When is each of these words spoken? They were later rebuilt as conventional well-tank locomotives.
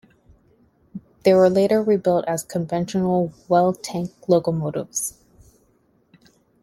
They 1.23 1.35
were 1.35 1.47
later 1.47 1.79
rebuilt 1.83 2.25
as 2.27 2.41
conventional 2.41 3.33
well-tank 3.49 4.09
locomotives. 4.27 5.21